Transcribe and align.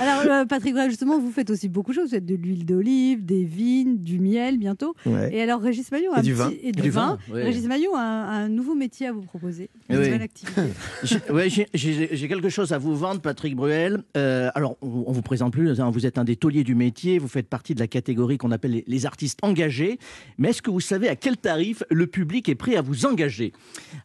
Alors, 0.00 0.22
euh, 0.24 0.44
Patrick, 0.46 0.74
justement, 0.88 1.18
vous 1.18 1.30
faites 1.30 1.50
aussi 1.50 1.68
beaucoup 1.68 1.90
de 1.90 1.96
choses. 1.96 2.04
Vous 2.06 2.14
faites 2.14 2.24
de 2.24 2.34
l'huile 2.34 2.64
d'olive, 2.64 3.24
des 3.24 3.44
vignes, 3.44 3.98
du 3.98 4.18
miel 4.18 4.58
bientôt. 4.58 4.94
Et 5.30 5.42
alors, 5.42 5.60
Régis 5.60 5.90
Maillot, 5.92 6.12
et 6.16 6.22
du 6.22 6.32
vin. 6.32 6.50
Et 6.62 6.72
du, 6.72 6.90
vin. 6.90 7.18
Régis 7.30 7.66
Maillot 7.66 7.94
a 7.94 8.00
un, 8.00 8.48
nouveau 8.48 8.74
métier 8.74 9.08
à 9.08 9.12
vous 9.12 9.20
proposer, 9.20 9.68
une 9.88 9.96
nouvelle 9.96 10.22
activité. 10.22 10.62
j'ai 11.74 12.28
quelque 12.28 12.48
chose 12.48 12.72
à 12.72 12.78
vous 12.78 12.96
vendre, 12.96 13.20
Patrick 13.20 13.54
Bruel. 13.54 14.02
Euh, 14.16 14.50
alors, 14.54 14.76
on, 14.80 15.04
on, 15.06 15.12
vous 15.12 15.22
présente 15.22 15.52
plus. 15.52 15.80
Hein, 15.80 15.90
vous 15.90 16.06
êtes 16.06 16.18
un 16.18 16.24
des 16.24 16.36
tauliers 16.36 16.64
du 16.64 16.74
métier. 16.74 17.18
Vous 17.18 17.28
faites 17.28 17.48
partie 17.48 17.74
de 17.74 17.80
la 17.80 17.86
catégorie 17.86 18.38
qu'on 18.38 18.52
appelle 18.52 18.82
les 18.86 19.06
artistes 19.06 19.38
engagés. 19.42 19.98
Mais 20.38 20.50
est-ce 20.50 20.62
que 20.62 20.70
vous 20.70 20.80
savez 20.80 21.08
à 21.08 21.16
quel 21.16 21.36
tarif 21.36 21.82
le 21.90 22.06
public 22.06 22.48
est 22.48 22.54
prêt 22.54 22.76
à 22.76 22.82
vous 22.82 23.04
engager? 23.04 23.52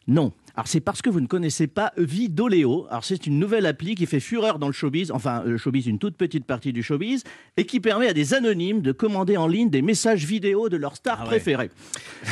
Non. 0.06 0.32
Alors 0.56 0.68
c'est 0.68 0.80
parce 0.80 1.02
que 1.02 1.10
vous 1.10 1.20
ne 1.20 1.26
connaissez 1.26 1.66
pas 1.66 1.92
Vidoléo. 1.98 2.86
Alors 2.88 3.04
c'est 3.04 3.26
une 3.26 3.38
nouvelle 3.38 3.66
appli 3.66 3.94
qui 3.94 4.06
fait 4.06 4.20
fureur 4.20 4.58
dans 4.58 4.68
le 4.68 4.72
showbiz, 4.72 5.10
enfin 5.10 5.42
le 5.44 5.58
showbiz, 5.58 5.86
une 5.86 5.98
toute 5.98 6.16
petite 6.16 6.46
partie 6.46 6.72
du 6.72 6.82
showbiz, 6.82 7.24
et 7.58 7.66
qui 7.66 7.78
permet 7.78 8.08
à 8.08 8.14
des 8.14 8.32
anonymes 8.32 8.80
de 8.80 8.92
commander 8.92 9.36
en 9.36 9.48
ligne 9.48 9.68
des 9.68 9.82
messages 9.82 10.24
vidéo 10.24 10.70
de 10.70 10.78
leurs 10.78 10.96
stars 10.96 11.20
ah 11.20 11.26
préférées. 11.26 11.70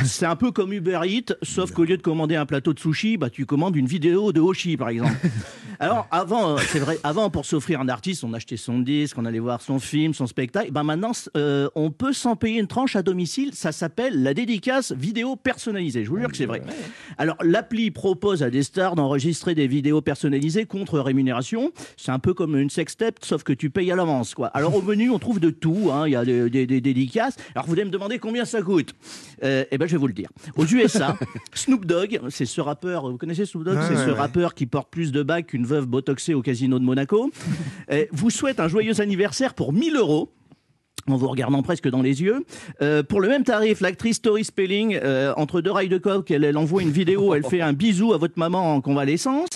C'est 0.05 0.25
un 0.25 0.37
peu 0.37 0.53
comme 0.53 0.73
Uber 0.73 1.01
Eats, 1.05 1.35
sauf 1.43 1.73
qu'au 1.73 1.85
lieu 1.85 1.99
de 1.99 2.03
commander 2.03 2.35
un 2.35 2.47
plateau 2.47 2.73
de 2.73 2.81
sushi, 2.81 3.19
bah, 3.19 3.29
tu 3.29 3.45
commandes 3.45 3.77
une 3.77 3.87
vidéo 3.87 4.33
de 4.33 4.41
Hoshi 4.41 4.79
par 4.79 4.89
exemple. 4.89 5.13
Alors 5.79 6.07
avant, 6.11 6.55
euh, 6.55 6.59
c'est 6.69 6.79
vrai, 6.79 6.99
avant 7.05 7.29
pour 7.29 7.45
s'offrir 7.45 7.81
un 7.81 7.89
artiste, 7.89 8.25
on 8.25 8.33
achetait 8.33 8.57
son 8.57 8.79
disque, 8.79 9.19
on 9.19 9.27
allait 9.27 9.39
voir 9.39 9.61
son 9.61 9.79
film, 9.79 10.15
son 10.15 10.27
spectacle. 10.27 10.71
Ben 10.73 10.83
maintenant, 10.83 11.13
euh, 11.37 11.69
on 11.75 11.91
peut 11.91 12.15
s'en 12.15 12.37
payer 12.37 12.61
une 12.61 12.69
tranche 12.69 12.97
à 12.97 13.03
domicile. 13.03 13.51
Ça 13.55 13.71
s'appelle 13.71 14.23
la 14.23 14.33
dédicace 14.33 14.93
vidéo 14.93 15.37
personnalisée. 15.37 16.05
Je 16.05 16.11
vous 16.11 16.19
jure 16.19 16.31
que 16.31 16.37
c'est 16.39 16.47
vrai. 16.47 16.63
Alors 17.19 17.37
l'appli 17.43 17.91
propose 18.15 18.45
à 18.45 18.51
des 18.51 18.63
stars 18.63 18.95
d'enregistrer 18.95 19.57
des 19.57 19.67
vidéos 19.67 20.01
personnalisées 20.01 20.67
contre 20.67 21.01
rémunération. 21.01 21.73
C'est 21.97 22.13
un 22.13 22.21
peu 22.21 22.33
comme 22.33 22.57
une 22.57 22.71
sextape, 22.71 23.17
sauf 23.23 23.43
que 23.43 23.53
tu 23.53 23.71
payes 23.71 23.91
à 23.91 23.97
l'avance, 23.97 24.37
quoi. 24.37 24.47
Alors 24.55 24.77
au 24.77 24.83
menu, 24.83 25.11
on 25.11 25.19
trouve 25.19 25.41
de 25.41 25.51
tout. 25.51 25.91
Hein. 25.93 26.07
Il 26.07 26.13
y 26.13 26.17
a 26.17 26.25
des, 26.25 26.67
dédicaces. 26.81 27.35
Alors 27.57 27.67
vous 27.67 27.73
allez 27.73 27.85
me 27.85 27.91
demander 27.91 28.21
combien 28.21 28.45
ça 28.45 28.63
coûte. 28.63 28.95
Euh, 29.43 29.65
eh 29.69 29.79
ben 29.79 29.87
je 29.87 29.93
vais 29.93 29.99
vous 29.99 30.07
le 30.07 30.13
dire. 30.13 30.29
Aux 30.57 30.65
USA, 30.65 31.19
Snoop 31.55 31.87
Dogg, 31.87 32.21
c'est 32.29 32.47
ce 32.47 32.61
rappeur. 32.61 33.11
Vous 33.11 33.19
connaissez 33.19 33.47
Snoop 33.47 33.65
Dogg? 33.65 33.79
C'est 33.89 33.97
ce 33.97 34.11
rappeur 34.11 34.55
qui 34.55 34.67
porte 34.67 34.91
plus 34.93 35.11
de 35.11 35.25
bagues 35.25 35.47
qu'une 35.47 35.67
veuve 35.67 35.87
botoxée 35.87 36.35
au 36.35 36.43
casino 36.43 36.79
de 36.79 36.85
Monaco. 36.85 37.33
vous 38.13 38.31
souhaite 38.31 38.61
un 38.61 38.69
joyeux 38.69 39.01
anniversaire 39.01 39.55
pour 39.55 39.73
1000 39.73 39.97
euros 39.97 40.31
en 41.09 41.17
vous 41.17 41.29
regardant 41.29 41.63
presque 41.63 41.89
dans 41.89 42.03
les 42.03 42.23
yeux. 42.23 42.45
Euh, 42.83 43.03
pour 43.03 43.21
le 43.21 43.29
même 43.29 43.45
tarif, 43.45 43.81
l'actrice 43.81 44.23
Tori 44.23 44.45
Spelling, 44.45 44.99
euh, 45.03 45.33
entre 45.37 45.61
deux 45.61 45.71
rails 45.71 45.89
de 45.89 45.99
coque, 45.99 46.31
elle, 46.31 46.45
elle, 46.45 46.57
envoie 46.57 46.83
une 46.83 46.91
vidéo, 46.91 47.35
elle 47.35 47.45
fait 47.45 47.61
un 47.61 47.73
bisou 47.73 48.13
à 48.13 48.19
votre 48.19 48.39
maman 48.39 48.75
en 48.75 48.81
convalescence. 48.81 49.49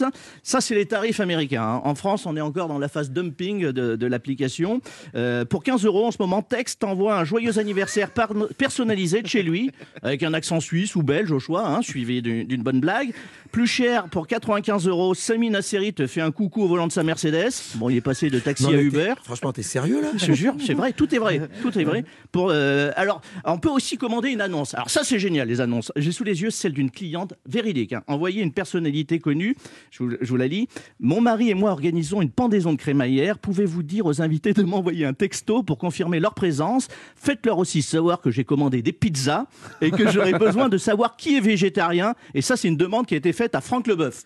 Ça, 0.43 0.61
c'est 0.61 0.75
les 0.75 0.87
tarifs 0.87 1.21
américains. 1.21 1.63
Hein. 1.63 1.81
En 1.85 1.95
France, 1.95 2.27
on 2.27 2.37
est 2.37 2.41
encore 2.41 2.69
dans 2.69 2.79
la 2.79 2.89
phase 2.89 3.11
dumping 3.11 3.73
de, 3.73 3.97
de 3.97 4.07
l'application. 4.07 4.81
Euh, 5.15 5.45
pour 5.45 5.63
15 5.63 5.85
euros 5.85 6.07
en 6.07 6.11
ce 6.11 6.19
moment, 6.21 6.43
Text 6.43 6.85
envoie 6.85 7.19
un 7.19 7.25
joyeux 7.25 7.59
anniversaire 7.59 8.11
personnalisé 8.57 9.23
de 9.23 9.27
chez 9.27 9.43
lui, 9.43 9.71
avec 10.03 10.23
un 10.23 10.35
accent 10.35 10.61
suisse 10.61 10.95
ou 10.97 11.03
belge 11.03 11.31
au 11.33 11.39
choix, 11.39 11.67
hein, 11.67 11.83
suivi 11.83 12.23
d'une 12.23 12.63
bonne 12.63 12.81
blague. 12.81 13.13
Plus 13.53 13.67
cher, 13.67 14.09
pour 14.11 14.27
95 14.27 14.87
euros, 14.87 15.15
Sami 15.15 15.51
Nasseri 15.51 15.95
te 15.95 16.07
fait 16.07 16.21
un 16.21 16.31
coucou 16.31 16.63
au 16.63 16.69
volant 16.69 16.87
de 16.87 16.93
sa 16.93 17.03
Mercedes. 17.03 17.53
Bon, 17.77 17.89
il 17.89 17.97
est 17.97 18.03
passé 18.03 18.29
de 18.29 18.39
taxi 18.39 18.67
à 18.67 18.81
Uber. 18.81 19.15
Franchement, 19.25 19.53
t'es 19.53 19.63
sérieux 19.63 20.03
là? 20.03 20.09
Je 20.17 20.27
te 20.27 20.33
jure, 20.33 20.55
c'est 20.65 20.75
vrai, 20.75 20.93
tout 20.93 21.15
est 21.15 21.19
vrai. 21.19 21.38
Tout 21.63 21.79
est 21.79 21.85
vrai. 21.85 22.05
Pour, 22.33 22.51
euh, 22.51 22.91
alors, 22.97 23.21
on 23.45 23.59
peut 23.59 23.69
aussi 23.69 23.97
commander 23.97 24.31
une 24.31 24.41
annonce. 24.41 24.75
Alors 24.75 24.91
ça, 24.91 25.05
c'est 25.05 25.19
génial, 25.19 25.49
les 25.49 25.61
annonces. 25.61 25.93
J'ai 25.97 26.13
sous 26.13 26.25
les 26.25 26.43
yeux 26.43 26.51
celle 26.51 26.73
d'une 26.73 26.91
cliente 26.91 27.35
véridique. 27.47 27.93
Hein. 27.93 28.03
Envoyer 28.07 28.43
une 28.43 28.53
personnalité 28.53 29.19
connue. 29.19 29.57
Je 29.91 30.05
vous, 30.05 30.37
la 30.37 30.47
lis. 30.47 30.69
Mon 31.01 31.21
mari 31.21 31.51
et 31.51 31.55
moi 31.55 31.71
organisons 31.71 32.23
une 32.23 32.31
pendaison 32.31 32.73
de 32.73 32.79
crémaillère. 32.79 33.39
Pouvez-vous 33.39 33.83
dire 33.83 34.07
aux 34.07 34.23
invités 34.23 34.53
de 34.53 34.63
m'envoyer 34.63 35.05
un 35.05 35.15
texto 35.15 35.63
pour 35.63 35.79
confirmer 35.79 36.21
leur 36.21 36.35
présence? 36.35 36.89
Faites-leur 37.17 37.59
aussi 37.59 37.83
savoir 37.83 38.21
que 38.21 38.31
j'ai 38.31 38.45
commandé 38.45 38.83
des 38.83 38.93
pizzas 38.93 39.47
et 39.81 39.91
que 39.91 40.11
j'aurai 40.11 40.33
besoin 40.39 40.69
de 40.69 40.79
savoir 40.79 41.17
qui 41.17 41.37
est 41.37 41.41
végétarien. 41.41 42.15
Et 42.35 42.43
ça, 42.43 42.57
c'est 42.57 42.69
une 42.69 42.77
demande 42.77 43.07
qui 43.07 43.15
a 43.15 43.19
été 43.19 43.33
faite 43.33 43.55
à 43.55 43.61
Franck 43.61 43.87
Leboeuf. 43.87 44.25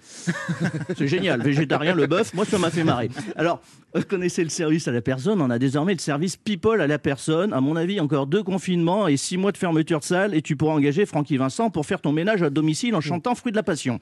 C'est 0.97 1.09
génial, 1.09 1.43
végétarien 1.43 1.95
Leboeuf. 1.95 2.35
Moi, 2.35 2.45
ça 2.45 2.59
m'a 2.59 2.71
fait 2.71 2.85
marrer. 2.85 3.11
Alors, 3.37 3.61
vous 3.95 4.03
connaissez 4.03 4.43
le 4.43 4.51
service 4.51 4.89
à 4.89 4.93
la 4.93 5.03
personne. 5.03 5.41
On 5.41 5.51
a 5.51 5.59
désormais 5.59 5.93
le 5.93 5.99
service 5.99 6.37
People 6.37 6.81
à 6.81 6.87
la 6.87 6.99
personne. 7.03 7.53
À 7.53 7.61
mon 7.61 7.77
avis, 7.77 8.01
encore 8.01 8.27
deux 8.27 8.43
confinements 8.43 9.09
et 9.09 9.17
six 9.17 9.37
mois 9.37 9.53
de 9.53 9.59
fermeture 9.59 10.01
de 10.01 10.05
salle 10.05 10.35
et 10.35 10.43
tu 10.43 10.57
pourras 10.57 10.75
engager 10.75 11.07
Francky 11.07 11.37
Vincent 11.37 11.71
pour 11.71 11.87
faire 11.87 12.01
ton 12.01 12.13
ménage 12.13 12.43
à 12.43 12.51
domicile 12.51 12.95
en 12.95 13.01
chantant 13.01 13.35
Fruit 13.35 13.53
de 13.53 13.57
la 13.57 13.63
Passion. 13.63 14.01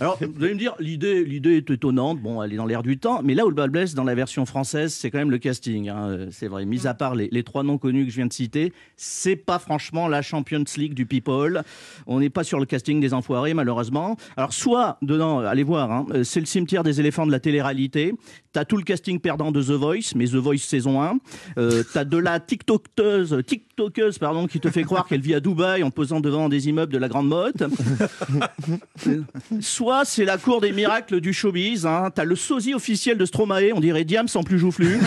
Alors, 0.00 0.18
vous 0.20 0.44
allez 0.44 0.54
me 0.54 0.58
dire, 0.58 0.74
l'idée, 0.78 1.24
l'idée 1.24 1.56
est 1.56 1.70
étonnante. 1.70 2.20
Bon, 2.20 2.42
elle 2.42 2.52
est 2.52 2.56
dans 2.56 2.66
l'air 2.66 2.82
du 2.82 2.98
temps. 2.98 3.20
Mais 3.22 3.34
là 3.34 3.44
où 3.46 3.48
le 3.48 3.54
bal 3.54 3.70
blesse 3.70 3.94
dans 3.94 4.04
la 4.04 4.14
version 4.14 4.46
française, 4.46 4.92
c'est 4.92 5.10
quand 5.10 5.18
même 5.18 5.30
le 5.30 5.38
casting. 5.38 5.88
Hein. 5.88 6.26
C'est 6.30 6.48
vrai. 6.48 6.64
Mis 6.64 6.86
à 6.86 6.94
part 6.94 7.14
les, 7.14 7.42
trois 7.42 7.62
noms 7.62 7.78
connus 7.78 8.04
que 8.04 8.10
je 8.10 8.16
viens 8.16 8.26
de 8.26 8.32
citer, 8.32 8.72
c'est 8.96 9.36
pas 9.36 9.58
franchement 9.58 10.08
la 10.08 10.22
Champions 10.22 10.64
League 10.76 10.94
du 10.94 11.06
People. 11.06 11.62
On 12.06 12.20
n'est 12.20 12.30
pas 12.30 12.44
sur 12.44 12.60
le 12.60 12.66
casting 12.66 13.00
des 13.00 13.14
enfoirés, 13.14 13.54
malheureusement. 13.54 14.16
Alors, 14.36 14.52
soit, 14.52 14.98
dedans, 15.02 15.40
allez 15.40 15.62
voir, 15.62 15.90
hein, 15.90 16.06
c'est 16.24 16.40
le 16.40 16.46
cimetière 16.46 16.82
des 16.82 17.00
éléphants 17.00 17.26
de 17.26 17.32
la 17.32 17.40
télé-réalité. 17.40 18.14
T'as 18.58 18.64
tout 18.64 18.76
le 18.76 18.82
casting 18.82 19.20
perdant 19.20 19.52
de 19.52 19.62
The 19.62 19.70
Voice, 19.70 20.16
mais 20.16 20.24
The 20.24 20.34
Voice 20.34 20.58
saison 20.58 21.00
1. 21.00 21.18
Euh, 21.58 21.84
t'as 21.92 22.02
de 22.04 22.16
la 22.16 22.40
TikTokeuse, 22.40 23.44
TikTokeuse 23.46 24.18
pardon, 24.18 24.48
qui 24.48 24.58
te 24.58 24.68
fait 24.68 24.82
croire 24.82 25.06
qu'elle 25.06 25.20
vit 25.20 25.36
à 25.36 25.38
Dubaï 25.38 25.84
en 25.84 25.92
posant 25.92 26.18
devant 26.18 26.48
des 26.48 26.68
immeubles 26.68 26.92
de 26.92 26.98
la 26.98 27.06
Grande 27.06 27.28
Motte. 27.28 27.62
Soit 29.60 30.04
c'est 30.04 30.24
la 30.24 30.38
cour 30.38 30.60
des 30.60 30.72
miracles 30.72 31.20
du 31.20 31.32
showbiz. 31.32 31.86
Hein. 31.86 32.10
T'as 32.12 32.24
le 32.24 32.34
sosie 32.34 32.74
officiel 32.74 33.16
de 33.16 33.24
Stromae, 33.24 33.70
on 33.72 33.78
dirait 33.78 34.02
Diam 34.02 34.26
sans 34.26 34.42
plus 34.42 34.58
joufflu. 34.58 34.98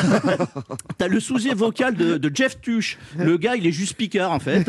T'as 0.98 1.10
le 1.10 1.20
sosie 1.20 1.50
vocal 1.50 1.96
de, 1.96 2.32
Jeff 2.34 2.62
Tuch. 2.62 2.98
Le 3.18 3.36
gars, 3.36 3.58
il 3.58 3.68
est 3.68 3.74
juste 3.74 3.96
picard 3.96 4.32
en 4.32 4.40
fait. 4.40 4.66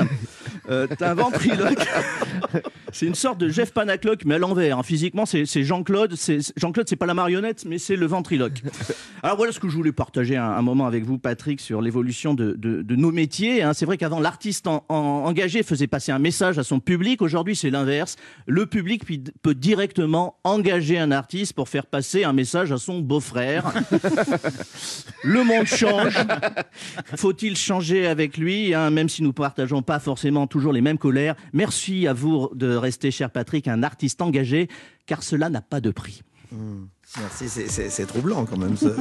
Euh, 0.69 0.89
t'as 0.99 1.13
un 1.13 1.15
ventriloque. 1.15 1.87
C'est 2.93 3.07
une 3.07 3.15
sorte 3.15 3.39
de 3.39 3.49
Jeff 3.49 3.73
Panaclock, 3.73 4.25
mais 4.25 4.35
à 4.35 4.39
l'envers. 4.39 4.79
Hein. 4.79 4.83
Physiquement, 4.83 5.25
c'est 5.27 5.47
Jean-Claude. 5.63 6.15
Jean-Claude, 6.57 6.87
c'est 6.89 6.97
pas 6.97 7.07
la 7.07 7.15
marionnette, 7.15 7.65
mais 7.67 7.79
c'est 7.79 7.97
le 7.97 8.07
ventriloque. 8.07 8.63
Alors 9.23 9.37
voilà 9.37 9.53
ce 9.53 9.61
que 9.61 9.69
je 9.69 9.77
voulais 9.77 9.93
partager 9.93 10.37
un, 10.37 10.63
moment 10.63 10.87
avec 10.87 11.05
vous, 11.05 11.19
Patrick, 11.19 11.61
sur 11.61 11.81
l'évolution 11.81 12.35
de, 12.35 12.85
nos 12.95 13.11
métiers. 13.11 13.63
Hein. 13.63 13.73
C'est 13.73 13.87
vrai 13.87 13.97
qu'avant, 13.97 14.21
l'artiste 14.21 14.67
engagé 14.89 15.63
faisait 15.63 15.87
passer 15.87 16.13
un 16.13 16.19
message 16.19 16.59
à 16.59 16.65
son 16.65 16.81
public. 16.81 17.23
Aujourd'hui, 17.23 17.57
c'est 17.57 17.71
l'inverse. 17.71 18.17
Le 18.47 18.67
public 18.67 19.05
peut 19.43 19.55
directement 19.55 20.37
engager 20.45 20.99
un 20.99 21.11
artiste 21.13 21.55
pour 21.55 21.69
faire 21.69 21.87
passer 21.87 22.25
un 22.25 22.33
message 22.33 22.73
à 22.73 22.79
son 22.79 22.99
beau-frère. 22.99 23.73
le 25.25 25.45
monde 25.45 25.67
change. 25.67 26.15
Faut-il 27.17 27.57
changer 27.57 28.07
avec 28.07 28.37
lui, 28.37 28.75
hein, 28.75 28.91
même 28.91 29.09
si 29.09 29.23
nous 29.23 29.33
partageons 29.33 29.83
pas 29.83 29.99
forcément 29.99 30.47
toujours 30.47 30.73
les 30.73 30.83
mêmes 30.83 30.99
colères? 30.99 31.37
Merci 31.53 32.07
à 32.07 32.13
vous 32.13 32.51
de 32.55 32.82
rester, 32.83 33.11
cher 33.11 33.31
Patrick, 33.31 33.69
un 33.69 33.83
artiste 33.83 34.21
engagé, 34.21 34.69
car 35.07 35.23
cela 35.23 35.49
n'a 35.49 35.63
pas 35.63 35.81
de 35.81 35.91
prix. 35.91 36.23
Mmh. 36.53 36.85
Merci, 37.19 37.49
c'est 37.49 38.07
troublant 38.07 38.45
quand 38.45 38.59
même. 38.59 38.77